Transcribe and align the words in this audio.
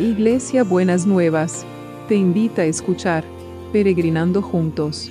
Iglesia 0.00 0.64
Buenas 0.64 1.04
Nuevas, 1.04 1.66
te 2.08 2.14
invita 2.14 2.62
a 2.62 2.64
escuchar 2.64 3.22
Peregrinando 3.70 4.40
Juntos. 4.40 5.10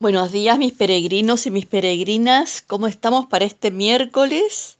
Buenos 0.00 0.32
días 0.32 0.58
mis 0.58 0.72
peregrinos 0.72 1.46
y 1.46 1.52
mis 1.52 1.66
peregrinas, 1.66 2.60
¿cómo 2.66 2.88
estamos 2.88 3.26
para 3.26 3.44
este 3.44 3.70
miércoles? 3.70 4.76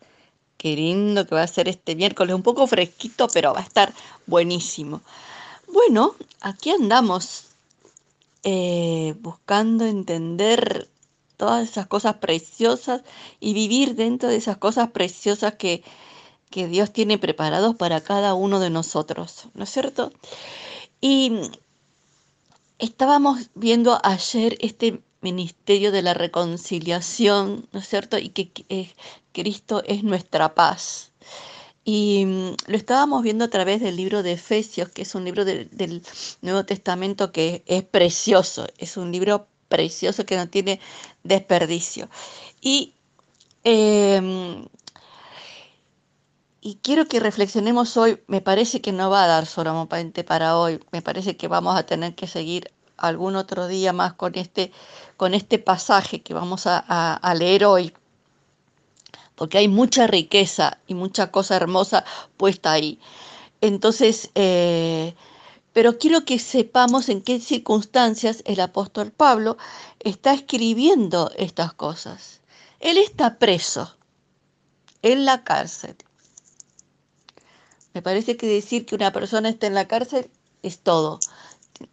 Qué 0.57 0.75
lindo 0.75 1.25
que 1.25 1.37
va 1.37 1.43
a 1.43 1.47
ser 1.47 1.69
este 1.69 1.95
miércoles, 1.95 2.35
un 2.35 2.43
poco 2.43 2.67
fresquito, 2.67 3.29
pero 3.33 3.55
va 3.55 3.61
a 3.61 3.63
estar 3.63 3.93
buenísimo. 4.27 5.03
Bueno, 5.69 6.17
aquí 6.41 6.71
andamos 6.71 7.54
eh, 8.45 9.15
buscando 9.21 9.87
entender 9.87 10.89
todas 11.37 11.69
esas 11.69 11.87
cosas 11.87 12.17
preciosas 12.17 13.03
y 13.41 13.55
vivir 13.55 13.95
dentro 13.95 14.29
de 14.29 14.37
esas 14.37 14.59
cosas 14.59 14.91
preciosas 14.91 15.55
que, 15.55 15.83
que 16.51 16.69
Dios 16.69 16.93
tiene 16.93 17.19
preparados 17.19 17.75
para 17.75 18.03
cada 18.03 18.35
uno 18.35 18.61
de 18.61 18.71
nosotros, 18.71 19.49
¿no 19.55 19.65
es 19.65 19.71
cierto? 19.71 20.13
Y 21.01 21.33
estábamos 22.79 23.51
viendo 23.55 23.99
ayer 24.05 24.57
este 24.61 25.03
ministerio 25.21 25.91
de 25.91 26.03
la 26.03 26.15
reconciliación, 26.15 27.67
¿no 27.73 27.81
es 27.81 27.89
cierto? 27.89 28.19
Y 28.19 28.29
que 28.29 28.53
eh, 28.69 28.95
Cristo 29.33 29.83
es 29.87 30.05
nuestra 30.05 30.55
paz. 30.55 31.13
Y 31.85 32.25
mm, 32.25 32.57
lo 32.67 32.77
estábamos 32.77 33.23
viendo 33.23 33.45
a 33.45 33.49
través 33.49 33.81
del 33.81 33.97
libro 33.97 34.23
de 34.23 34.33
Efesios, 34.33 34.89
que 34.89 35.03
es 35.03 35.15
un 35.15 35.25
libro 35.25 35.45
del 35.45 36.03
Nuevo 36.41 36.65
Testamento 36.65 37.31
que 37.33 37.63
es 37.67 37.85
precioso, 37.85 38.67
es 38.79 38.97
un 38.97 39.13
libro 39.13 39.47
precioso 39.69 40.25
que 40.25 40.37
no 40.37 40.49
tiene 40.49 40.81
desperdicio. 41.23 42.09
Y, 42.61 42.95
em, 43.65 44.67
y 46.61 46.77
quiero 46.83 47.07
que 47.07 47.21
reflexionemos 47.21 47.97
hoy, 47.97 48.21
me 48.29 48.41
parece 48.41 48.81
que 48.81 48.93
no 48.93 49.11
va 49.11 49.25
a 49.25 49.27
dar 49.27 49.47
solamente 49.47 50.25
para 50.25 50.57
hoy, 50.59 50.81
me 50.93 51.03
parece 51.03 51.37
que 51.37 51.49
vamos 51.49 51.77
a 51.77 51.85
tener 51.85 52.15
que 52.15 52.27
seguir 52.27 52.73
algún 52.97 53.37
otro 53.37 53.67
día 53.67 53.93
más 53.93 54.15
con 54.15 54.35
este, 54.37 54.73
con 55.17 55.35
este 55.35 55.59
pasaje 55.59 56.23
que 56.23 56.35
vamos 56.35 56.67
a, 56.67 56.79
a 56.79 57.35
leer 57.35 57.65
hoy 57.67 57.93
porque 59.35 59.59
hay 59.59 59.69
mucha 59.69 60.07
riqueza 60.07 60.79
y 60.87 60.95
mucha 60.95 61.31
cosa 61.31 61.57
hermosa 61.57 62.05
puesta 62.37 62.73
ahí. 62.73 62.99
Entonces, 63.61 64.31
eh, 64.35 65.15
pero 65.73 65.99
quiero 65.99 66.25
que 66.25 66.39
sepamos 66.39 67.09
en 67.09 67.21
qué 67.21 67.41
circunstancias 67.41 68.43
el 68.47 68.61
apóstol 68.61 69.11
Pablo 69.11 69.57
está 70.01 70.33
escribiendo 70.33 71.33
estas 71.37 71.73
cosas. 71.73 72.41
Él 72.79 72.97
está 72.99 73.39
preso 73.39 73.97
en 75.03 75.25
la 75.25 75.43
cárcel. 75.43 75.97
Me 77.93 78.03
parece 78.03 78.37
que 78.37 78.47
decir 78.47 78.87
que 78.87 78.95
una 78.95 79.13
persona 79.13 79.49
está 79.49 79.67
en 79.67 79.75
la 79.75 79.89
cárcel 79.89 80.31
es 80.63 80.79
todo. 80.81 81.19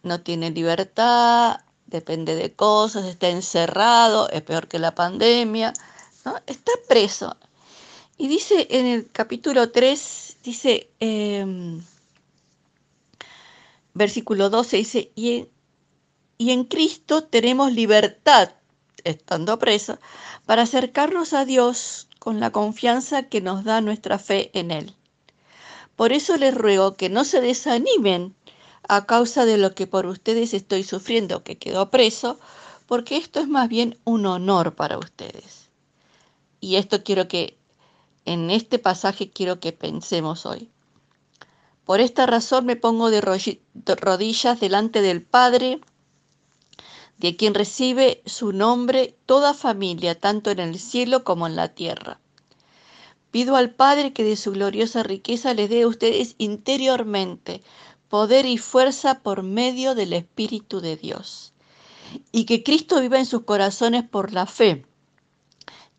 No 0.04 0.22
tiene 0.22 0.52
libertad, 0.52 1.62
depende 1.88 2.36
de 2.36 2.54
cosas, 2.54 3.06
está 3.06 3.30
encerrado, 3.30 4.30
es 4.30 4.42
peor 4.42 4.68
que 4.68 4.80
la 4.80 4.96
pandemia. 4.96 5.74
Está 6.46 6.72
preso. 6.88 7.36
Y 8.18 8.28
dice 8.28 8.68
en 8.70 8.86
el 8.86 9.10
capítulo 9.12 9.72
3, 9.72 10.38
dice, 10.44 10.92
em, 11.00 11.82
versículo 13.96 14.52
12, 14.52 14.78
dice, 14.78 15.12
y 15.16 15.38
en, 15.38 15.50
y 16.38 16.52
en 16.52 16.66
Cristo 16.66 17.24
tenemos 17.24 17.72
libertad, 17.74 18.52
estando 19.04 19.58
preso, 19.58 19.98
para 20.46 20.64
acercarnos 20.64 21.34
a 21.34 21.46
Dios 21.46 22.08
con 22.20 22.40
la 22.40 22.52
confianza 22.52 23.24
que 23.24 23.42
nos 23.42 23.64
da 23.64 23.82
nuestra 23.82 24.20
fe 24.20 24.52
en 24.54 24.70
Él. 24.70 24.94
Por 25.96 26.14
eso 26.14 26.38
les 26.38 26.54
ruego 26.54 26.94
que 26.94 27.10
no 27.10 27.26
se 27.26 27.42
desanimen 27.42 28.36
a 28.88 29.08
causa 29.08 29.46
de 29.46 29.58
lo 29.58 29.74
que 29.74 29.88
por 29.88 30.06
ustedes 30.06 30.54
estoy 30.54 30.84
sufriendo, 30.84 31.44
que 31.44 31.58
quedó 31.58 31.90
preso, 31.90 32.40
porque 32.86 33.18
esto 33.18 33.40
es 33.40 33.48
más 33.48 33.68
bien 33.70 33.98
un 34.04 34.28
honor 34.28 34.76
para 34.76 35.00
ustedes. 35.00 35.71
Y 36.62 36.76
esto 36.76 37.04
quiero 37.04 37.28
que, 37.28 37.58
en 38.24 38.52
este 38.52 38.78
pasaje 38.78 39.32
quiero 39.32 39.60
que 39.60 39.74
pensemos 39.74 40.46
hoy. 40.46 40.70
Por 41.86 42.00
esta 42.00 42.28
razón 42.28 42.68
me 42.68 42.76
pongo 42.76 43.10
de 43.10 43.20
rodillas 43.20 44.60
delante 44.60 45.02
del 45.02 45.24
Padre, 45.24 45.82
de 47.18 47.36
quien 47.36 47.56
recibe 47.56 48.22
su 48.28 48.54
nombre 48.54 49.18
toda 49.26 49.56
familia, 49.56 50.20
tanto 50.20 50.52
en 50.52 50.60
el 50.60 50.80
cielo 50.80 51.24
como 51.24 51.48
en 51.48 51.56
la 51.56 51.70
tierra. 51.70 52.20
Pido 53.32 53.56
al 53.56 53.72
Padre 53.72 54.14
que 54.14 54.24
de 54.24 54.36
su 54.36 54.52
gloriosa 54.52 55.02
riqueza 55.02 55.56
les 55.56 55.70
dé 55.70 55.82
a 55.82 55.88
ustedes 55.88 56.36
interiormente 56.38 57.64
poder 58.08 58.46
y 58.46 58.60
fuerza 58.60 59.22
por 59.22 59.42
medio 59.42 59.96
del 59.96 60.14
Espíritu 60.14 60.80
de 60.80 60.96
Dios, 60.96 61.54
y 62.32 62.46
que 62.46 62.62
Cristo 62.62 63.02
viva 63.02 63.18
en 63.18 63.26
sus 63.26 63.46
corazones 63.46 64.04
por 64.04 64.32
la 64.32 64.46
fe 64.46 64.86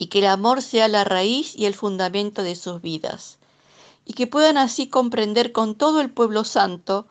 y 0.03 0.07
que 0.07 0.19
el 0.19 0.27
amor 0.27 0.63
sea 0.63 0.89
la 0.89 1.05
raíz 1.05 1.55
y 1.55 1.67
el 1.67 1.75
fundamento 1.75 2.43
de 2.43 2.57
sus 2.57 2.83
vidas, 2.83 3.39
y 4.05 4.15
que 4.15 4.27
puedan 4.27 4.59
así 4.59 4.89
comprender 4.89 5.53
con 5.53 5.77
todo 5.77 6.01
el 6.01 6.11
pueblo 6.11 6.43
santo 6.43 7.07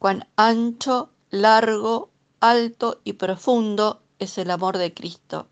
cuán 0.00 0.26
ancho, 0.34 1.10
largo, 1.30 2.10
alto 2.40 3.00
y 3.04 3.12
profundo 3.12 4.00
es 4.18 4.36
el 4.36 4.50
amor 4.50 4.78
de 4.78 4.92
Cristo. 4.92 5.46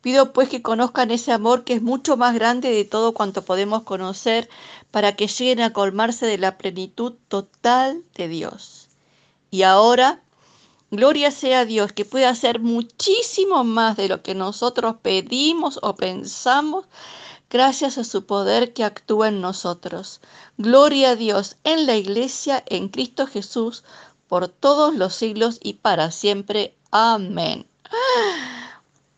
Pido 0.00 0.32
pues 0.32 0.48
que 0.48 0.62
conozcan 0.62 1.10
ese 1.10 1.32
amor 1.32 1.64
que 1.64 1.74
es 1.74 1.82
mucho 1.82 2.16
más 2.16 2.34
grande 2.34 2.70
de 2.70 2.86
todo 2.86 3.12
cuanto 3.12 3.44
podemos 3.44 3.82
conocer, 3.82 4.48
para 4.90 5.16
que 5.16 5.26
lleguen 5.26 5.60
a 5.60 5.74
colmarse 5.74 6.24
de 6.24 6.38
la 6.38 6.56
plenitud 6.56 7.12
total 7.28 8.02
de 8.14 8.28
Dios. 8.28 8.88
Y 9.50 9.64
ahora, 9.64 10.22
Gloria 10.90 11.30
sea 11.30 11.60
a 11.60 11.64
Dios 11.64 11.92
que 11.92 12.04
puede 12.04 12.26
hacer 12.26 12.60
muchísimo 12.60 13.62
más 13.62 13.96
de 13.96 14.08
lo 14.08 14.22
que 14.22 14.34
nosotros 14.34 14.96
pedimos 15.00 15.78
o 15.82 15.94
pensamos 15.94 16.86
gracias 17.48 17.96
a 17.98 18.04
su 18.04 18.26
poder 18.26 18.72
que 18.72 18.84
actúa 18.84 19.28
en 19.28 19.40
nosotros. 19.40 20.20
Gloria 20.58 21.10
a 21.10 21.16
Dios 21.16 21.56
en 21.62 21.86
la 21.86 21.96
iglesia, 21.96 22.64
en 22.66 22.88
Cristo 22.88 23.26
Jesús, 23.26 23.84
por 24.26 24.48
todos 24.48 24.94
los 24.94 25.14
siglos 25.14 25.58
y 25.62 25.74
para 25.74 26.10
siempre. 26.10 26.74
Amén. 26.90 27.66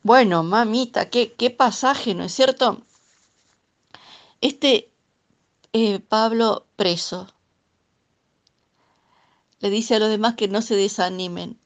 Bueno, 0.05 0.43
mamita, 0.43 1.11
qué, 1.11 1.33
qué 1.35 1.51
pasaje, 1.51 2.13
¿no 2.13 2.25
es 2.25 2.33
cierto? 2.35 2.83
Este 4.41 4.91
eh, 5.73 6.01
Pablo 6.01 6.67
preso 6.75 7.29
le 9.63 9.71
dice 9.71 9.95
a 9.95 10.01
los 10.01 10.11
demás 10.11 10.35
que 10.35 10.49
no 10.49 10.61
se 10.61 10.75
desanimen, 10.75 11.59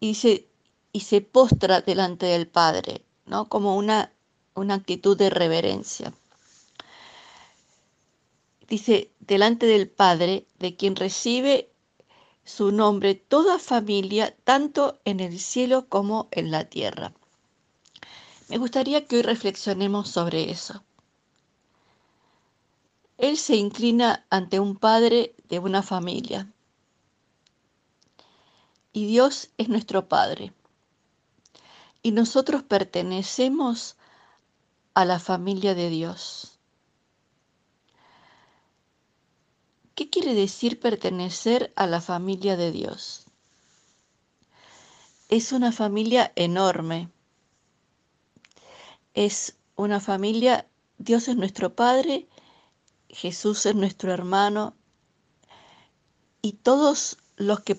y 0.00 0.14
se, 0.14 0.48
y 0.92 1.00
se 1.00 1.20
postra 1.20 1.82
delante 1.82 2.24
del 2.24 2.48
Padre, 2.48 3.04
¿no? 3.26 3.48
Como 3.48 3.76
una, 3.76 4.10
una 4.54 4.74
actitud 4.74 5.16
de 5.16 5.28
reverencia. 5.28 6.14
Dice, 8.66 9.12
delante 9.20 9.66
del 9.66 9.90
Padre, 9.90 10.46
de 10.58 10.74
quien 10.74 10.96
recibe 10.96 11.70
su 12.44 12.72
nombre 12.72 13.14
toda 13.14 13.58
familia, 13.58 14.34
tanto 14.44 15.00
en 15.04 15.20
el 15.20 15.38
cielo 15.38 15.86
como 15.88 16.28
en 16.30 16.50
la 16.50 16.64
tierra. 16.64 17.12
Me 18.48 18.56
gustaría 18.56 19.06
que 19.06 19.16
hoy 19.16 19.22
reflexionemos 19.22 20.08
sobre 20.08 20.50
eso. 20.50 20.82
Él 23.18 23.36
se 23.36 23.56
inclina 23.56 24.24
ante 24.30 24.58
un 24.58 24.76
padre 24.76 25.34
de 25.50 25.58
una 25.58 25.82
familia 25.82 26.50
y 28.92 29.06
Dios 29.06 29.50
es 29.56 29.68
nuestro 29.68 30.08
Padre. 30.08 30.52
Y 32.02 32.12
nosotros 32.12 32.62
pertenecemos 32.62 33.96
a 34.94 35.04
la 35.04 35.18
familia 35.18 35.74
de 35.74 35.90
Dios. 35.90 36.58
¿Qué 39.94 40.08
quiere 40.08 40.34
decir 40.34 40.80
pertenecer 40.80 41.72
a 41.76 41.86
la 41.86 42.00
familia 42.00 42.56
de 42.56 42.72
Dios? 42.72 43.26
Es 45.28 45.52
una 45.52 45.72
familia 45.72 46.32
enorme. 46.36 47.10
Es 49.14 49.56
una 49.76 50.00
familia, 50.00 50.66
Dios 50.98 51.28
es 51.28 51.36
nuestro 51.36 51.74
Padre, 51.74 52.28
Jesús 53.08 53.66
es 53.66 53.74
nuestro 53.74 54.12
hermano 54.12 54.74
y 56.42 56.52
todos 56.52 57.16
los 57.36 57.60
que 57.60 57.78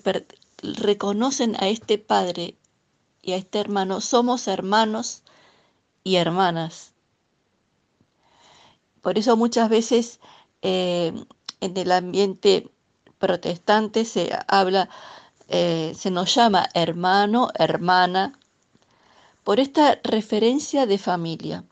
reconocen 0.62 1.56
a 1.56 1.68
este 1.68 1.98
padre 1.98 2.56
y 3.22 3.32
a 3.32 3.36
este 3.36 3.60
hermano, 3.60 4.00
somos 4.00 4.48
hermanos 4.48 5.22
y 6.04 6.16
hermanas. 6.16 6.92
Por 9.00 9.18
eso 9.18 9.36
muchas 9.36 9.68
veces 9.68 10.20
eh, 10.62 11.12
en 11.60 11.76
el 11.76 11.92
ambiente 11.92 12.70
protestante 13.18 14.04
se 14.04 14.30
habla 14.48 14.88
eh, 15.54 15.92
se 15.94 16.10
nos 16.10 16.34
llama 16.34 16.66
hermano, 16.72 17.50
hermana, 17.54 18.38
por 19.44 19.60
esta 19.60 20.00
referencia 20.02 20.86
de 20.86 20.96
familia. 20.96 21.64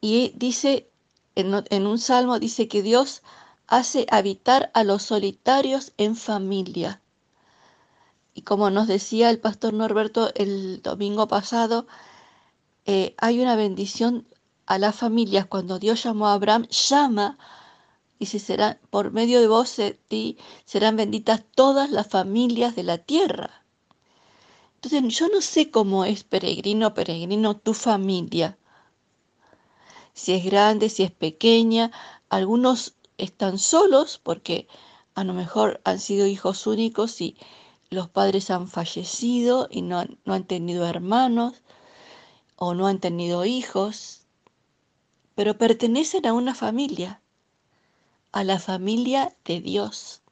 Y 0.00 0.32
dice, 0.36 0.88
en, 1.34 1.64
en 1.70 1.86
un 1.88 1.98
salmo 1.98 2.38
dice 2.38 2.68
que 2.68 2.80
Dios 2.82 3.22
hace 3.66 4.06
habitar 4.10 4.70
a 4.74 4.84
los 4.84 5.02
solitarios 5.02 5.92
en 5.96 6.16
familia. 6.16 7.00
Y 8.34 8.42
como 8.42 8.70
nos 8.70 8.88
decía 8.88 9.30
el 9.30 9.38
pastor 9.38 9.74
Norberto 9.74 10.32
el 10.34 10.82
domingo 10.82 11.28
pasado, 11.28 11.86
eh, 12.84 13.14
hay 13.18 13.40
una 13.40 13.56
bendición 13.56 14.26
a 14.66 14.78
las 14.78 14.96
familias. 14.96 15.46
Cuando 15.46 15.78
Dios 15.78 16.02
llamó 16.02 16.28
a 16.28 16.34
Abraham, 16.34 16.66
llama, 16.68 17.38
y 18.18 18.26
si 18.26 18.38
será 18.38 18.78
por 18.90 19.12
medio 19.12 19.40
de 19.40 19.48
vos, 19.48 19.76
de 19.76 19.92
ti, 19.92 20.38
serán 20.64 20.96
benditas 20.96 21.42
todas 21.54 21.90
las 21.90 22.08
familias 22.08 22.74
de 22.74 22.82
la 22.82 22.98
tierra. 22.98 23.64
Entonces, 24.76 25.16
yo 25.16 25.28
no 25.28 25.40
sé 25.40 25.70
cómo 25.70 26.04
es 26.04 26.24
peregrino, 26.24 26.92
peregrino 26.92 27.56
tu 27.56 27.72
familia. 27.72 28.58
Si 30.12 30.32
es 30.32 30.44
grande, 30.44 30.90
si 30.90 31.02
es 31.02 31.10
pequeña. 31.10 31.90
Algunos 32.28 32.94
están 33.18 33.58
solos 33.58 34.20
porque 34.22 34.68
a 35.14 35.24
lo 35.24 35.34
mejor 35.34 35.80
han 35.84 36.00
sido 36.00 36.26
hijos 36.26 36.66
únicos 36.66 37.20
y 37.20 37.36
los 37.90 38.08
padres 38.08 38.50
han 38.50 38.68
fallecido 38.68 39.68
y 39.70 39.82
no, 39.82 40.04
no 40.24 40.34
han 40.34 40.44
tenido 40.44 40.86
hermanos 40.86 41.62
o 42.56 42.74
no 42.74 42.86
han 42.86 43.00
tenido 43.00 43.44
hijos, 43.44 44.22
pero 45.34 45.58
pertenecen 45.58 46.26
a 46.26 46.32
una 46.32 46.54
familia, 46.54 47.20
a 48.32 48.44
la 48.44 48.58
familia 48.58 49.36
de 49.44 49.60
Dios. 49.60 50.22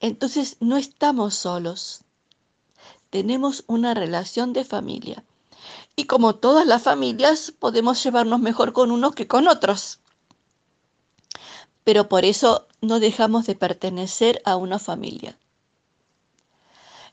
Entonces 0.00 0.56
no 0.60 0.76
estamos 0.76 1.34
solos, 1.34 2.02
tenemos 3.10 3.64
una 3.68 3.94
relación 3.94 4.52
de 4.52 4.64
familia. 4.64 5.24
Y 5.96 6.04
como 6.06 6.34
todas 6.34 6.66
las 6.66 6.82
familias, 6.82 7.52
podemos 7.56 8.02
llevarnos 8.02 8.40
mejor 8.40 8.72
con 8.72 8.90
unos 8.90 9.14
que 9.14 9.28
con 9.28 9.46
otros. 9.46 10.00
Pero 11.84 12.08
por 12.08 12.24
eso 12.24 12.66
no 12.80 12.98
dejamos 12.98 13.46
de 13.46 13.54
pertenecer 13.54 14.42
a 14.44 14.56
una 14.56 14.78
familia. 14.78 15.38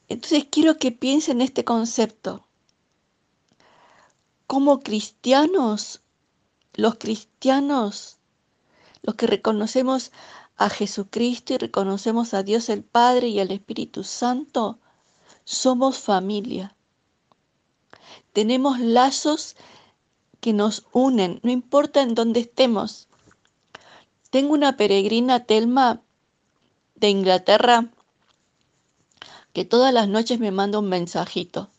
Entonces 0.08 0.46
quiero 0.50 0.78
que 0.78 0.92
piensen 0.92 1.42
este 1.42 1.64
concepto 1.64 2.46
como 4.52 4.82
cristianos, 4.82 6.02
los 6.74 6.96
cristianos, 6.96 8.18
los 9.02 9.16
que 9.16 9.26
reconocemos 9.26 10.12
a 10.58 10.70
Jesucristo 10.70 11.54
y 11.54 11.58
reconocemos 11.58 12.34
a 12.34 12.44
Dios 12.44 12.68
el 12.68 12.84
Padre 12.84 13.30
y 13.30 13.40
al 13.40 13.52
Espíritu 13.52 14.04
Santo, 14.04 14.78
somos 15.46 16.00
familia. 16.00 16.76
Tenemos 18.34 18.82
lazos 18.82 19.56
que 20.42 20.52
nos 20.52 20.86
unen, 20.92 21.40
no 21.44 21.52
importa 21.52 22.02
en 22.02 22.14
dónde 22.14 22.42
estemos. 22.42 23.08
Tengo 24.32 24.54
una 24.54 24.78
peregrina, 24.78 25.44
Telma, 25.44 26.02
de 26.96 27.10
Inglaterra, 27.10 27.90
que 29.52 29.66
todas 29.66 29.94
las 29.94 30.08
noches 30.08 30.40
me 30.40 30.52
manda 30.52 30.80
un 30.80 30.88
mensajito. 30.88 31.70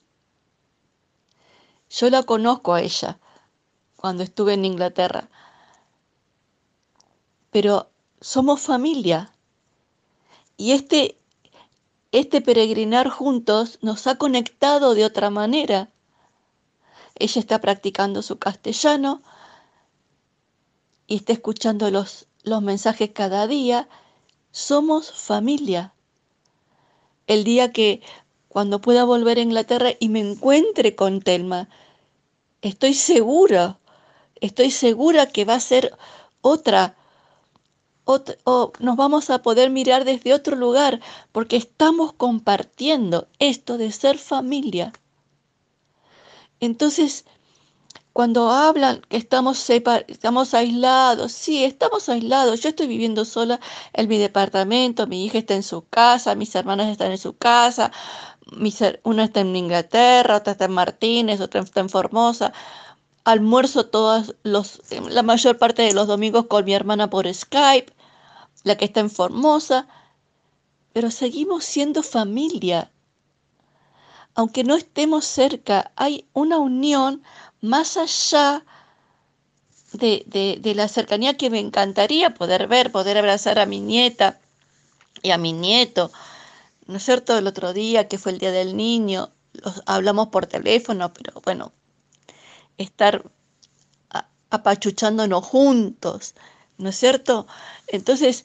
Yo 1.89 2.11
la 2.11 2.25
conozco 2.25 2.75
a 2.75 2.83
ella 2.83 3.19
cuando 3.97 4.23
estuve 4.23 4.53
en 4.53 4.67
Inglaterra. 4.67 5.31
Pero 7.51 7.91
somos 8.21 8.61
familia. 8.61 9.33
Y 10.59 10.73
este, 10.73 11.19
este 12.11 12.43
peregrinar 12.43 13.09
juntos 13.09 13.79
nos 13.81 14.07
ha 14.07 14.17
conectado 14.17 14.95
de 14.95 15.07
otra 15.07 15.31
manera. 15.31 15.89
Ella 17.15 17.41
está 17.41 17.63
practicando 17.63 18.21
su 18.21 18.39
castellano 18.39 19.23
y 21.07 21.17
está 21.17 21.33
escuchando 21.33 21.91
los, 21.91 22.27
los 22.43 22.63
mensajes 22.63 23.11
cada 23.13 23.47
día. 23.47 23.89
Somos 24.51 25.13
familia. 25.13 25.95
El 27.27 27.45
día 27.45 27.73
que 27.73 28.03
cuando 28.49 28.81
pueda 28.81 29.05
volver 29.05 29.39
a 29.39 29.43
Inglaterra 29.43 29.91
y 29.99 30.09
me 30.09 30.21
encuentre 30.21 30.95
con 30.95 31.23
Telma, 31.23 31.69
estoy 32.61 32.95
segura, 32.95 33.79
estoy 34.41 34.71
segura 34.71 35.27
que 35.27 35.45
va 35.45 35.55
a 35.55 35.61
ser 35.61 35.97
otra, 36.43 36.97
o 38.05 38.73
nos 38.81 38.97
vamos 38.97 39.31
a 39.31 39.41
poder 39.41 39.71
mirar 39.71 40.05
desde 40.05 40.35
otro 40.35 40.57
lugar, 40.57 41.01
porque 41.31 41.57
estamos 41.57 42.13
compartiendo 42.13 43.29
esto 43.39 43.79
de 43.79 43.91
ser 43.93 44.19
familia. 44.19 44.93
Entonces, 46.61 47.25
cuando 48.13 48.51
hablan 48.51 49.01
que 49.09 49.17
estamos, 49.17 49.71
estamos 49.71 50.55
aislados, 50.55 51.33
sí, 51.33 51.65
estamos 51.65 52.09
aislados. 52.09 52.61
Yo 52.61 52.69
estoy 52.69 52.87
viviendo 52.87 53.25
sola 53.25 53.59
en 53.95 54.09
mi 54.09 54.19
departamento, 54.19 55.07
mi 55.07 55.25
hija 55.25 55.39
está 55.39 55.55
en 55.55 55.63
su 55.63 55.87
casa, 55.89 56.35
mis 56.35 56.55
hermanas 56.55 56.89
están 56.89 57.11
en 57.11 57.19
su 57.19 57.37
casa, 57.37 57.91
una 59.05 59.25
está 59.25 59.41
en 59.41 59.57
Inglaterra, 59.57 60.37
otra 60.37 60.53
está 60.53 60.67
en 60.67 60.73
Martínez, 60.73 61.41
otra 61.41 61.63
está 61.63 61.81
en 61.81 61.89
Formosa. 61.89 62.53
Almuerzo 63.25 63.87
todos 63.87 64.35
los, 64.43 64.81
la 65.09 65.23
mayor 65.23 65.59
parte 65.59 65.83
de 65.83 65.95
los 65.95 66.07
domingos 66.07 66.47
con 66.47 66.65
mi 66.65 66.75
hermana 66.75 67.09
por 67.09 67.33
Skype, 67.33 67.93
la 68.65 68.77
que 68.77 68.85
está 68.85 69.01
en 69.01 69.11
Formosa, 69.11 69.87
pero 70.93 71.11
seguimos 71.11 71.65
siendo 71.65 72.03
familia. 72.03 72.91
Aunque 74.35 74.65
no 74.65 74.75
estemos 74.75 75.25
cerca, 75.25 75.93
hay 75.97 76.27
una 76.33 76.59
unión 76.59 77.23
más 77.63 77.97
allá 77.97 78.65
de, 79.95 80.25
de, 80.61 80.75
la 80.75 80.89
cercanía 80.89 81.37
que 81.37 81.49
me 81.49 81.59
encantaría 81.59 82.35
poder 82.35 82.67
ver, 82.67 82.93
poder 82.93 83.19
abrazar 83.19 83.59
a 83.59 83.67
mi 83.67 83.81
nieta 83.81 84.39
y 85.23 85.31
a 85.31 85.39
mi 85.39 85.53
nieto, 85.53 86.11
¿no 86.87 86.97
es 86.97 87.05
cierto? 87.05 87.39
El 87.39 87.47
otro 87.47 87.73
día, 87.73 88.09
que 88.09 88.19
fue 88.19 88.33
el 88.33 88.39
Día 88.39 88.51
del 88.53 88.77
Niño, 88.77 89.31
hablamos 89.87 90.29
por 90.29 90.47
teléfono, 90.47 91.13
pero 91.13 91.41
bueno, 91.45 91.73
estar 92.79 93.25
apachuchándonos 94.51 95.45
juntos, 95.47 96.35
¿no 96.79 96.91
es 96.91 96.97
cierto? 96.97 97.47
Entonces, 97.87 98.45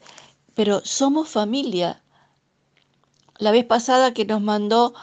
pero 0.53 0.81
somos 0.85 1.29
familia. 1.29 2.01
La 3.39 3.51
vez 3.51 3.65
pasada 3.65 4.13
que 4.13 4.25
nos 4.25 4.41
mandó 4.41 4.93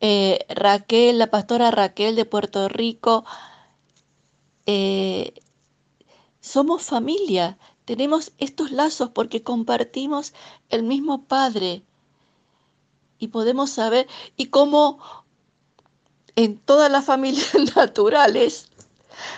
eh, 0.00 0.44
Raquel, 0.48 1.18
la 1.18 1.28
pastora 1.28 1.70
Raquel 1.70 2.16
de 2.16 2.24
Puerto 2.24 2.68
Rico, 2.68 3.24
eh, 4.66 5.34
somos 6.40 6.82
familia, 6.82 7.58
tenemos 7.84 8.32
estos 8.38 8.70
lazos 8.70 9.10
porque 9.10 9.42
compartimos 9.42 10.34
el 10.68 10.82
mismo 10.82 11.24
Padre 11.24 11.82
y 13.18 13.28
podemos 13.28 13.70
saber, 13.70 14.06
y 14.36 14.46
como 14.46 14.98
en 16.36 16.58
todas 16.58 16.90
las 16.90 17.04
familias 17.12 17.54
naturales, 17.74 18.68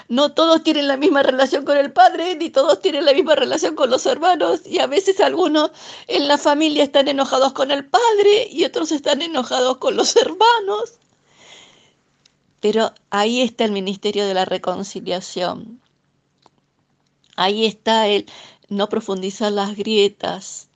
no 0.08 0.32
todos 0.32 0.62
tienen 0.64 0.88
la 0.88 0.96
misma 0.96 1.22
relación 1.22 1.64
con 1.64 1.76
el 1.76 1.92
padre, 1.92 2.34
ni 2.34 2.50
todos 2.50 2.80
tienen 2.80 3.04
la 3.04 3.12
misma 3.12 3.36
relación 3.36 3.76
con 3.76 3.90
los 3.90 4.06
hermanos, 4.06 4.66
y 4.66 4.80
a 4.80 4.86
veces 4.86 5.20
algunos 5.20 5.70
en 6.08 6.26
la 6.26 6.36
familia 6.36 6.82
están 6.82 7.06
enojados 7.06 7.52
con 7.52 7.70
el 7.70 7.86
padre 7.86 8.48
y 8.50 8.64
otros 8.64 8.90
están 8.90 9.22
enojados 9.22 9.78
con 9.78 9.96
los 9.96 10.16
hermanos. 10.16 10.98
Pero 12.60 12.92
ahí 13.10 13.40
está 13.40 13.64
el 13.64 13.72
ministerio 13.72 14.26
de 14.26 14.34
la 14.34 14.44
reconciliación. 14.44 15.80
Ahí 17.36 17.66
está 17.66 18.08
el 18.08 18.26
no 18.68 18.88
profundizar 18.88 19.52
las 19.52 19.76
grietas. 19.76 20.68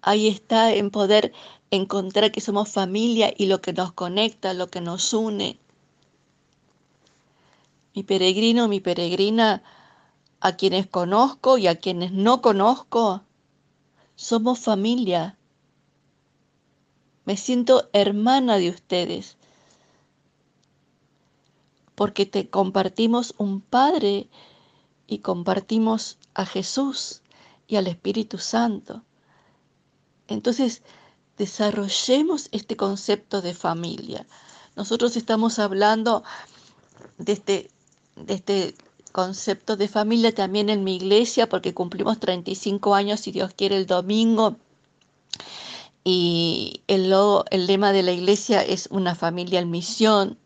Ahí 0.00 0.28
está 0.28 0.72
en 0.74 0.90
poder 0.90 1.32
encontrar 1.70 2.30
que 2.30 2.40
somos 2.40 2.68
familia 2.70 3.32
y 3.36 3.46
lo 3.46 3.60
que 3.60 3.72
nos 3.72 3.92
conecta, 3.92 4.54
lo 4.54 4.68
que 4.68 4.80
nos 4.80 5.12
une. 5.12 5.58
Mi 7.94 8.02
peregrino, 8.02 8.68
mi 8.68 8.80
peregrina, 8.80 9.62
a 10.40 10.56
quienes 10.56 10.86
conozco 10.86 11.58
y 11.58 11.66
a 11.66 11.76
quienes 11.76 12.12
no 12.12 12.42
conozco, 12.42 13.22
somos 14.14 14.58
familia. 14.58 15.38
Me 17.24 17.36
siento 17.36 17.88
hermana 17.92 18.58
de 18.58 18.70
ustedes, 18.70 19.36
porque 21.94 22.26
te 22.26 22.48
compartimos 22.48 23.34
un 23.38 23.60
Padre 23.60 24.28
y 25.06 25.18
compartimos 25.18 26.18
a 26.34 26.46
Jesús 26.46 27.22
y 27.66 27.76
al 27.76 27.86
Espíritu 27.86 28.38
Santo. 28.38 29.02
Entonces, 30.28 30.82
desarrollemos 31.36 32.48
este 32.52 32.76
concepto 32.76 33.42
de 33.42 33.54
familia. 33.54 34.26
Nosotros 34.76 35.16
estamos 35.16 35.58
hablando 35.58 36.24
de 37.18 37.32
este, 37.32 37.70
este 38.26 38.74
concepto 39.12 39.76
de 39.76 39.88
familia 39.88 40.34
también 40.34 40.68
en 40.70 40.82
mi 40.82 40.96
iglesia 40.96 41.48
porque 41.48 41.74
cumplimos 41.74 42.18
35 42.18 42.94
años, 42.94 43.20
si 43.20 43.32
Dios 43.32 43.52
quiere, 43.54 43.76
el 43.76 43.86
domingo. 43.86 44.56
Y 46.02 46.82
el, 46.86 47.12
el 47.50 47.66
lema 47.66 47.92
de 47.92 48.02
la 48.02 48.12
iglesia 48.12 48.62
es 48.62 48.88
una 48.90 49.14
familia 49.14 49.60
en 49.60 49.70
misión. 49.70 50.38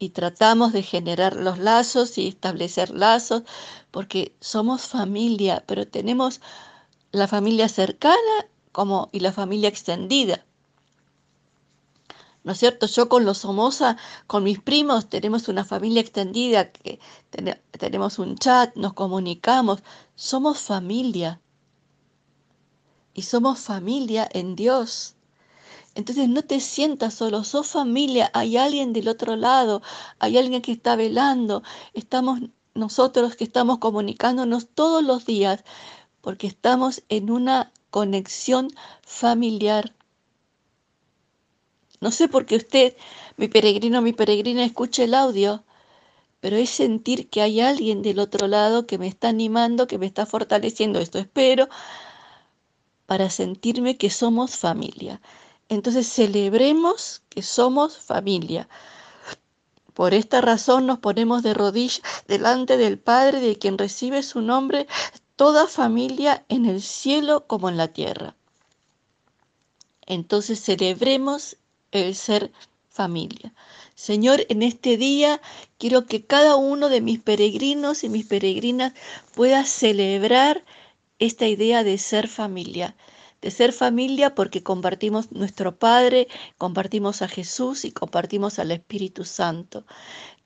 Y 0.00 0.08
tratamos 0.08 0.72
de 0.72 0.82
generar 0.82 1.36
los 1.36 1.58
lazos 1.58 2.18
y 2.18 2.26
establecer 2.26 2.90
lazos, 2.90 3.42
porque 3.92 4.34
somos 4.40 4.86
familia, 4.86 5.62
pero 5.66 5.86
tenemos 5.86 6.40
la 7.12 7.28
familia 7.28 7.68
cercana 7.68 8.46
como 8.72 9.10
y 9.12 9.20
la 9.20 9.32
familia 9.32 9.68
extendida. 9.68 10.44
¿No 12.42 12.52
es 12.52 12.58
cierto? 12.58 12.86
Yo 12.86 13.08
con 13.10 13.26
los 13.26 13.38
Somoza, 13.38 13.98
con 14.26 14.42
mis 14.42 14.58
primos, 14.58 15.08
tenemos 15.08 15.48
una 15.48 15.64
familia 15.64 16.00
extendida, 16.00 16.72
que 16.72 16.98
tenemos 17.78 18.18
un 18.18 18.38
chat, 18.38 18.74
nos 18.76 18.94
comunicamos, 18.94 19.82
somos 20.14 20.60
familia. 20.60 21.40
Y 23.12 23.22
somos 23.22 23.60
familia 23.60 24.26
en 24.32 24.56
Dios. 24.56 25.16
Entonces 25.94 26.28
no 26.28 26.42
te 26.42 26.60
sientas 26.60 27.14
solo, 27.14 27.44
sos 27.44 27.66
familia, 27.68 28.30
hay 28.32 28.56
alguien 28.56 28.92
del 28.92 29.08
otro 29.08 29.36
lado, 29.36 29.82
hay 30.18 30.38
alguien 30.38 30.62
que 30.62 30.72
está 30.72 30.96
velando, 30.96 31.62
estamos 31.94 32.40
nosotros 32.74 33.36
que 33.36 33.44
estamos 33.44 33.78
comunicándonos 33.78 34.68
todos 34.68 35.02
los 35.02 35.26
días, 35.26 35.64
porque 36.20 36.46
estamos 36.46 37.02
en 37.08 37.30
una 37.30 37.72
conexión 37.90 38.68
familiar. 39.02 39.94
No 42.00 42.10
sé 42.12 42.28
por 42.28 42.46
qué 42.46 42.56
usted, 42.56 42.96
mi 43.36 43.48
peregrino, 43.48 44.00
mi 44.00 44.12
peregrina, 44.12 44.64
escuche 44.64 45.04
el 45.04 45.14
audio, 45.14 45.64
pero 46.40 46.56
es 46.56 46.70
sentir 46.70 47.28
que 47.28 47.42
hay 47.42 47.60
alguien 47.60 48.02
del 48.02 48.18
otro 48.18 48.48
lado 48.48 48.86
que 48.86 48.98
me 48.98 49.06
está 49.08 49.28
animando, 49.28 49.86
que 49.86 49.98
me 49.98 50.06
está 50.06 50.24
fortaleciendo. 50.24 50.98
Esto 51.00 51.18
espero 51.18 51.68
para 53.06 53.28
sentirme 53.28 53.98
que 53.98 54.08
somos 54.08 54.56
familia. 54.56 55.20
Entonces 55.70 56.08
celebremos 56.08 57.22
que 57.28 57.42
somos 57.42 57.96
familia. 57.96 58.68
Por 59.94 60.14
esta 60.14 60.40
razón 60.40 60.84
nos 60.84 60.98
ponemos 60.98 61.44
de 61.44 61.54
rodillas 61.54 62.02
delante 62.26 62.76
del 62.76 62.98
Padre 62.98 63.40
de 63.40 63.56
quien 63.56 63.78
recibe 63.78 64.24
su 64.24 64.42
nombre 64.42 64.88
toda 65.36 65.68
familia 65.68 66.44
en 66.48 66.66
el 66.66 66.82
cielo 66.82 67.46
como 67.46 67.68
en 67.68 67.76
la 67.76 67.88
tierra. 67.88 68.34
Entonces 70.06 70.60
celebremos 70.60 71.56
el 71.92 72.16
ser 72.16 72.50
familia. 72.88 73.54
Señor, 73.94 74.44
en 74.48 74.64
este 74.64 74.96
día 74.96 75.40
quiero 75.78 76.04
que 76.06 76.26
cada 76.26 76.56
uno 76.56 76.88
de 76.88 77.00
mis 77.00 77.20
peregrinos 77.20 78.02
y 78.02 78.08
mis 78.08 78.26
peregrinas 78.26 78.92
pueda 79.36 79.64
celebrar 79.64 80.64
esta 81.20 81.46
idea 81.46 81.84
de 81.84 81.96
ser 81.98 82.26
familia. 82.26 82.96
De 83.40 83.50
ser 83.50 83.72
familia 83.72 84.34
porque 84.34 84.62
compartimos 84.62 85.32
nuestro 85.32 85.76
Padre, 85.76 86.28
compartimos 86.58 87.22
a 87.22 87.28
Jesús 87.28 87.84
y 87.84 87.92
compartimos 87.92 88.58
al 88.58 88.70
Espíritu 88.70 89.24
Santo. 89.24 89.84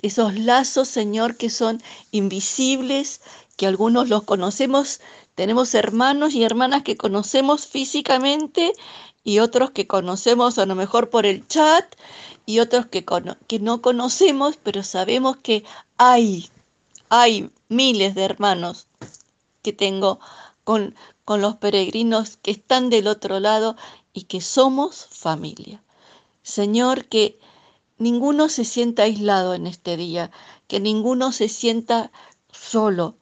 Esos 0.01 0.35
lazos, 0.39 0.89
Señor, 0.89 1.37
que 1.37 1.51
son 1.51 1.83
invisibles, 2.13 3.21
que 3.57 3.67
algunos 3.67 4.09
los 4.09 4.23
conocemos, 4.23 5.01
tenemos 5.35 5.75
hermanos 5.75 6.35
y 6.35 6.45
hermanas 6.45 6.83
que 6.83 6.97
conocemos 6.97 7.67
físicamente 7.67 8.73
y 9.25 9.39
otros 9.39 9.71
que 9.71 9.87
conocemos 9.87 10.59
a 10.59 10.67
lo 10.67 10.75
mejor 10.75 11.11
por 11.11 11.27
el 11.27 11.47
chat 11.49 11.85
y 12.47 12.61
otros 12.61 12.87
que, 12.87 13.05
que 13.47 13.59
no 13.59 13.83
conocemos, 13.83 14.59
pero 14.63 14.83
sabemos 14.83 15.39
que 15.39 15.65
hay, 15.97 16.51
hay 17.09 17.51
miles 17.69 18.15
de 18.15 18.25
hermanos 18.25 18.87
que 19.63 19.73
tengo 19.73 20.21
con, 20.63 20.95
con 21.25 21.41
los 21.41 21.57
peregrinos 21.57 22.37
que 22.37 22.51
están 22.51 22.91
del 22.91 23.07
otro 23.07 23.41
lado 23.41 23.77
y 24.13 24.23
que 24.25 24.41
somos 24.41 25.07
familia. 25.11 25.83
Señor, 26.43 27.07
que 27.07 27.39
ninguno 27.99 28.49
se 28.49 28.65
sienta 28.65 29.05
aislado 29.05 29.55
en 29.55 29.67
este 29.67 29.97
día, 29.97 30.31
que 30.69 30.81
ninguno 30.81 31.33
se 31.33 31.49
sienta 31.49 32.13
solo, 32.53 33.17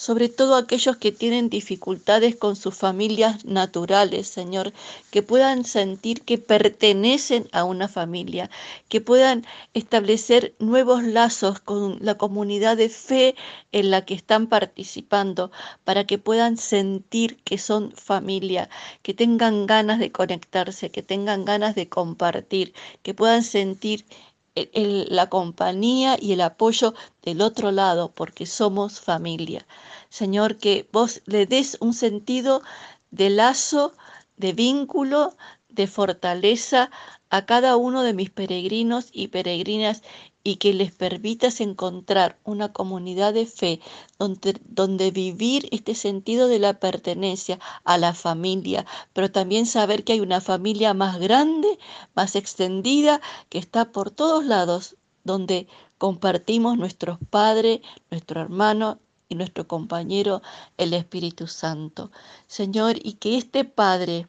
sobre 0.00 0.30
todo 0.30 0.56
aquellos 0.56 0.96
que 0.96 1.12
tienen 1.12 1.50
dificultades 1.50 2.34
con 2.34 2.56
sus 2.56 2.74
familias 2.74 3.44
naturales, 3.44 4.28
Señor, 4.28 4.72
que 5.10 5.22
puedan 5.22 5.66
sentir 5.66 6.22
que 6.22 6.38
pertenecen 6.38 7.50
a 7.52 7.64
una 7.64 7.86
familia, 7.86 8.48
que 8.88 9.02
puedan 9.02 9.44
establecer 9.74 10.54
nuevos 10.58 11.02
lazos 11.02 11.60
con 11.60 11.98
la 12.00 12.16
comunidad 12.16 12.78
de 12.78 12.88
fe 12.88 13.34
en 13.72 13.90
la 13.90 14.06
que 14.06 14.14
están 14.14 14.46
participando, 14.46 15.52
para 15.84 16.06
que 16.06 16.16
puedan 16.16 16.56
sentir 16.56 17.36
que 17.44 17.58
son 17.58 17.92
familia, 17.92 18.70
que 19.02 19.12
tengan 19.12 19.66
ganas 19.66 19.98
de 19.98 20.10
conectarse, 20.10 20.90
que 20.90 21.02
tengan 21.02 21.44
ganas 21.44 21.74
de 21.74 21.90
compartir, 21.90 22.72
que 23.02 23.12
puedan 23.12 23.42
sentir 23.44 24.06
la 24.54 25.28
compañía 25.28 26.16
y 26.20 26.32
el 26.32 26.40
apoyo 26.40 26.94
del 27.22 27.40
otro 27.40 27.70
lado, 27.72 28.12
porque 28.12 28.46
somos 28.46 29.00
familia. 29.00 29.66
Señor, 30.08 30.58
que 30.58 30.88
vos 30.92 31.22
le 31.26 31.46
des 31.46 31.76
un 31.80 31.94
sentido 31.94 32.62
de 33.10 33.30
lazo, 33.30 33.92
de 34.36 34.52
vínculo, 34.52 35.36
de 35.68 35.86
fortaleza 35.86 36.90
a 37.30 37.46
cada 37.46 37.76
uno 37.76 38.02
de 38.02 38.12
mis 38.12 38.30
peregrinos 38.30 39.08
y 39.12 39.28
peregrinas 39.28 40.02
y 40.42 40.56
que 40.56 40.74
les 40.74 40.92
permitas 40.92 41.60
encontrar 41.60 42.38
una 42.44 42.72
comunidad 42.72 43.34
de 43.34 43.46
fe 43.46 43.80
donde, 44.18 44.58
donde, 44.64 45.10
vivir 45.10 45.68
este 45.70 45.94
sentido 45.94 46.48
de 46.48 46.58
la 46.58 46.80
pertenencia 46.80 47.58
a 47.84 47.98
la 47.98 48.14
familia, 48.14 48.86
pero 49.12 49.30
también 49.30 49.66
saber 49.66 50.04
que 50.04 50.14
hay 50.14 50.20
una 50.20 50.40
familia 50.40 50.94
más 50.94 51.18
grande, 51.18 51.78
más 52.14 52.36
extendida, 52.36 53.20
que 53.48 53.58
está 53.58 53.92
por 53.92 54.10
todos 54.10 54.44
lados, 54.44 54.96
donde 55.24 55.68
compartimos 55.98 56.78
nuestros 56.78 57.18
padres, 57.30 57.80
nuestro 58.10 58.40
hermano 58.40 58.98
y 59.28 59.34
nuestro 59.34 59.68
compañero, 59.68 60.42
el 60.78 60.94
Espíritu 60.94 61.46
Santo. 61.46 62.10
Señor, 62.46 62.96
y 63.02 63.14
que 63.14 63.36
este 63.36 63.64
Padre 63.64 64.26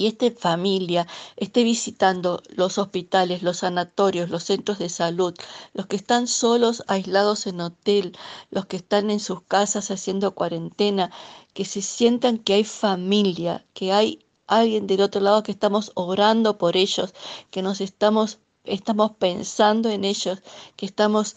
y 0.00 0.06
esta 0.06 0.30
familia 0.30 1.06
esté 1.36 1.62
visitando 1.62 2.42
los 2.48 2.78
hospitales, 2.78 3.42
los 3.42 3.58
sanatorios, 3.58 4.30
los 4.30 4.44
centros 4.44 4.78
de 4.78 4.88
salud, 4.88 5.34
los 5.74 5.88
que 5.88 5.96
están 5.96 6.26
solos, 6.26 6.82
aislados 6.86 7.46
en 7.46 7.60
hotel, 7.60 8.16
los 8.50 8.64
que 8.64 8.78
están 8.78 9.10
en 9.10 9.20
sus 9.20 9.42
casas 9.42 9.90
haciendo 9.90 10.34
cuarentena, 10.34 11.10
que 11.52 11.66
se 11.66 11.82
sientan 11.82 12.38
que 12.38 12.54
hay 12.54 12.64
familia, 12.64 13.66
que 13.74 13.92
hay 13.92 14.24
alguien 14.46 14.86
del 14.86 15.02
otro 15.02 15.20
lado 15.20 15.42
que 15.42 15.52
estamos 15.52 15.92
orando 15.94 16.56
por 16.56 16.78
ellos, 16.78 17.12
que 17.50 17.60
nos 17.60 17.82
estamos, 17.82 18.38
estamos 18.64 19.10
pensando 19.18 19.90
en 19.90 20.06
ellos, 20.06 20.38
que 20.76 20.86
estamos 20.86 21.36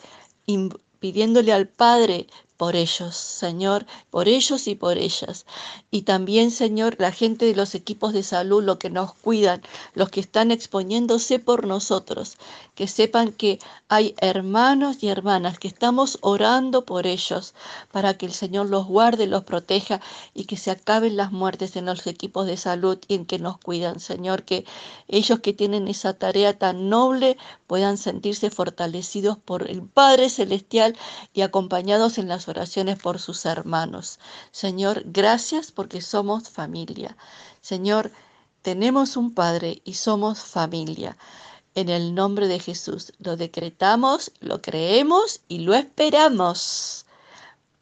pidiéndole 0.99 1.51
al 1.51 1.67
Padre 1.67 2.27
por 2.55 2.77
ellos, 2.77 3.13
Señor, 3.17 3.85
por 4.09 4.29
ellos 4.29 4.67
y 4.67 4.75
por 4.75 4.97
ellas. 4.97 5.45
Y 5.93 6.01
también, 6.01 6.49
Señor, 6.49 6.95
la 6.97 7.11
gente 7.11 7.45
de 7.45 7.55
los 7.55 7.75
equipos 7.75 8.13
de 8.13 8.23
salud, 8.23 8.63
los 8.63 8.77
que 8.77 8.89
nos 8.89 9.13
cuidan, 9.13 9.61
los 9.93 10.09
que 10.09 10.21
están 10.21 10.49
exponiéndose 10.49 11.37
por 11.37 11.67
nosotros, 11.67 12.39
que 12.73 12.87
sepan 12.87 13.31
que 13.31 13.59
hay 13.89 14.15
hermanos 14.19 15.03
y 15.03 15.09
hermanas 15.09 15.59
que 15.59 15.67
estamos 15.67 16.17
orando 16.21 16.83
por 16.83 17.05
ellos 17.05 17.53
para 17.91 18.17
que 18.17 18.25
el 18.25 18.33
Señor 18.33 18.71
los 18.71 18.87
guarde, 18.87 19.27
los 19.27 19.43
proteja 19.43 20.01
y 20.33 20.45
que 20.45 20.57
se 20.57 20.71
acaben 20.71 21.15
las 21.15 21.31
muertes 21.31 21.75
en 21.75 21.85
los 21.85 22.07
equipos 22.07 22.47
de 22.47 22.57
salud 22.57 22.97
y 23.07 23.13
en 23.13 23.27
que 23.27 23.37
nos 23.37 23.59
cuidan, 23.59 23.99
Señor, 23.99 24.45
que 24.45 24.65
ellos 25.07 25.41
que 25.41 25.53
tienen 25.53 25.87
esa 25.87 26.13
tarea 26.13 26.57
tan 26.57 26.89
noble 26.89 27.37
puedan 27.67 27.99
sentirse 27.99 28.49
fortalecidos 28.49 29.37
por 29.37 29.69
el 29.69 29.83
Padre 29.83 30.31
Celestial 30.31 30.97
y 31.33 31.41
acompañados 31.41 32.17
en 32.17 32.29
las 32.29 32.47
oraciones 32.47 32.97
por 32.97 33.19
sus 33.19 33.45
hermanos. 33.45 34.17
Señor, 34.51 35.03
gracias 35.05 35.71
porque 35.83 36.01
somos 36.01 36.49
familia. 36.49 37.17
Señor, 37.59 38.09
tenemos 38.61 39.17
un 39.17 39.33
Padre 39.33 39.81
y 39.83 39.95
somos 39.95 40.39
familia. 40.39 41.17
En 41.75 41.89
el 41.89 42.15
nombre 42.15 42.47
de 42.47 42.59
Jesús 42.59 43.11
lo 43.19 43.35
decretamos, 43.35 44.31
lo 44.39 44.61
creemos 44.61 45.41
y 45.49 45.59
lo 45.59 45.73
esperamos. 45.73 47.05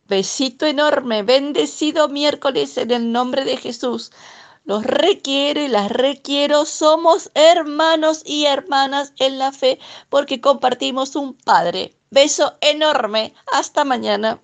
Besito 0.08 0.66
enorme, 0.66 1.22
bendecido 1.22 2.10
miércoles 2.10 2.76
en 2.80 2.90
el 2.90 3.12
nombre 3.12 3.46
de 3.46 3.58
Jesús. 3.58 4.12
Los 4.66 4.84
requiero 4.84 5.62
y 5.62 5.68
las 5.68 5.92
requiero. 5.92 6.66
Somos 6.66 7.30
hermanos 7.36 8.24
y 8.26 8.46
hermanas 8.46 9.14
en 9.20 9.38
la 9.38 9.52
fe 9.52 9.78
porque 10.10 10.42
compartimos 10.42 11.16
un 11.16 11.36
Padre. 11.36 11.96
Beso 12.10 12.58
enorme. 12.62 13.36
Hasta 13.54 13.84
mañana. 13.84 14.42